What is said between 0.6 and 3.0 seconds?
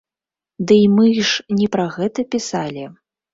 Дый мы ж не пра гэта пісалі!